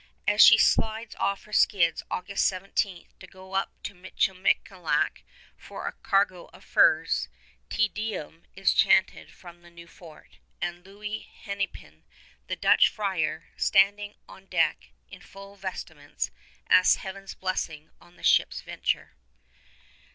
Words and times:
As 0.27 0.43
she 0.43 0.57
slides 0.57 1.13
off 1.19 1.43
her 1.43 1.53
skids, 1.53 2.01
August 2.09 2.47
17, 2.47 3.09
to 3.19 3.27
go 3.27 3.53
up 3.53 3.71
to 3.83 3.93
Michilimackinac 3.93 5.21
for 5.55 5.85
a 5.85 5.91
cargo 5.91 6.45
of 6.51 6.63
furs, 6.65 7.29
Te 7.69 7.87
Deum 7.87 8.45
is 8.55 8.73
chanted 8.73 9.29
from 9.31 9.61
the 9.61 9.69
new 9.69 9.85
fort, 9.85 10.39
and 10.59 10.83
Louis 10.83 11.29
Hennepin, 11.43 12.03
the 12.47 12.55
Dutch 12.55 12.89
friar, 12.89 13.49
standing 13.57 14.15
on 14.27 14.47
deck 14.47 14.89
in 15.11 15.21
full 15.21 15.55
vestments, 15.55 16.31
asks 16.67 16.95
Heaven's 16.95 17.35
blessing 17.35 17.91
on 18.01 18.15
the 18.15 18.23
ship's 18.23 18.61
venture. 18.61 19.13